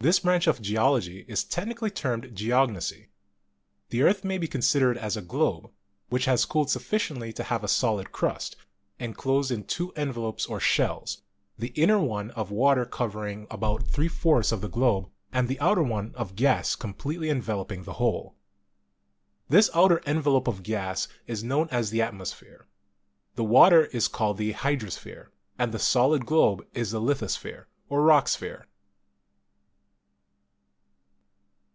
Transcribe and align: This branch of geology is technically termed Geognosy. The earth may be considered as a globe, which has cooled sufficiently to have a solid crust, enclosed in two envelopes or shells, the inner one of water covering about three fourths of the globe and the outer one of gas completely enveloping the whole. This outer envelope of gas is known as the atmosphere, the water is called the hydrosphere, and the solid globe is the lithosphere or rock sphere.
This 0.00 0.20
branch 0.20 0.46
of 0.46 0.62
geology 0.62 1.24
is 1.26 1.42
technically 1.42 1.90
termed 1.90 2.32
Geognosy. 2.32 3.08
The 3.88 4.02
earth 4.02 4.22
may 4.22 4.38
be 4.38 4.46
considered 4.46 4.96
as 4.96 5.16
a 5.16 5.20
globe, 5.20 5.72
which 6.08 6.26
has 6.26 6.44
cooled 6.44 6.70
sufficiently 6.70 7.32
to 7.32 7.42
have 7.42 7.64
a 7.64 7.66
solid 7.66 8.12
crust, 8.12 8.54
enclosed 9.00 9.50
in 9.50 9.64
two 9.64 9.90
envelopes 9.94 10.46
or 10.46 10.60
shells, 10.60 11.22
the 11.58 11.72
inner 11.74 11.98
one 11.98 12.30
of 12.30 12.52
water 12.52 12.86
covering 12.86 13.48
about 13.50 13.88
three 13.88 14.06
fourths 14.06 14.52
of 14.52 14.60
the 14.60 14.68
globe 14.68 15.10
and 15.32 15.48
the 15.48 15.58
outer 15.58 15.82
one 15.82 16.14
of 16.14 16.36
gas 16.36 16.76
completely 16.76 17.28
enveloping 17.28 17.82
the 17.82 17.94
whole. 17.94 18.36
This 19.48 19.68
outer 19.74 20.00
envelope 20.06 20.46
of 20.46 20.62
gas 20.62 21.08
is 21.26 21.42
known 21.42 21.68
as 21.72 21.90
the 21.90 22.02
atmosphere, 22.02 22.68
the 23.34 23.42
water 23.42 23.86
is 23.86 24.06
called 24.06 24.38
the 24.38 24.52
hydrosphere, 24.52 25.30
and 25.58 25.72
the 25.72 25.80
solid 25.80 26.24
globe 26.24 26.64
is 26.72 26.92
the 26.92 27.00
lithosphere 27.00 27.64
or 27.88 28.02
rock 28.02 28.28
sphere. 28.28 28.64